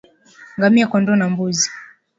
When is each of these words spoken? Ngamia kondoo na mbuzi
Ngamia 0.57 0.87
kondoo 0.91 1.15
na 1.15 1.25
mbuzi 1.31 1.69